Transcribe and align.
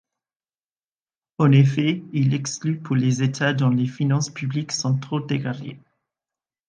En 1.37 1.51
effet, 1.51 2.01
il 2.11 2.29
l’exclut 2.29 2.79
pour 2.79 2.95
les 2.95 3.21
États 3.21 3.53
dont 3.53 3.69
les 3.69 3.85
finances 3.85 4.31
publiques 4.31 4.71
sont 4.71 4.97
trop 4.97 5.19
dégradées. 5.19 5.77